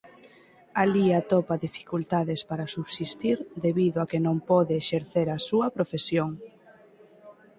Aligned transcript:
Alí 0.83 1.07
atopa 1.19 1.61
dificultades 1.67 2.41
para 2.49 2.71
subsistir 2.75 3.37
debido 3.65 3.97
a 3.99 4.09
que 4.11 4.19
non 4.25 4.37
pode 4.49 4.73
exercer 4.81 5.27
a 5.31 5.43
súa 5.47 5.67
profesión. 5.77 6.29